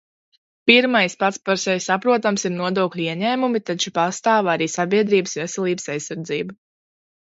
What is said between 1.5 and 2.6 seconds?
sevi saprotams, ir